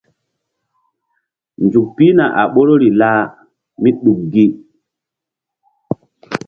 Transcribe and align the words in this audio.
Nzuk 1.63 1.87
puh 1.95 2.17
a 2.39 2.41
ɓoruri 2.53 2.89
lah 2.99 3.19
mí 3.81 3.89
ɗuk 4.03 4.19
gi. 4.33 4.45